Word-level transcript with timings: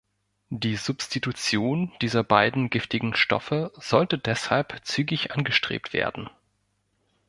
Die 0.49 0.77
Substitution 0.77 1.91
dieser 2.01 2.23
beiden 2.23 2.71
giftigen 2.71 3.15
Stoffe 3.15 3.71
sollte 3.77 4.17
deshalb 4.17 4.79
zügig 4.83 5.29
angestrebt 5.29 5.93
werden. 5.93 6.27